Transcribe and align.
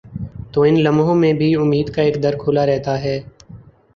تو 0.53 0.61
ان 0.61 0.79
لمحوں 0.83 1.15
میں 1.15 1.31
بھی 1.33 1.53
امید 1.55 1.93
کا 1.95 2.01
ایک 2.01 2.21
در 2.23 2.35
کھلا 2.37 2.65
رہتا 2.65 3.01
ہے۔ 3.03 3.19